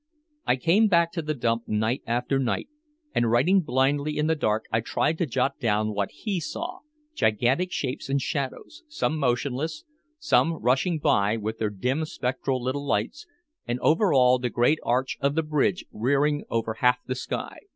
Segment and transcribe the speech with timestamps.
[0.47, 2.67] I came back to the dump night after night,
[3.13, 6.79] and writing blindly in the dark I tried to jot down what he saw
[7.13, 9.83] gigantic shapes and shadows, some motionless,
[10.17, 13.27] some rushing by with their dim spectral little lights,
[13.67, 17.59] and over all the great arch of the Bridge rearing over half the sky.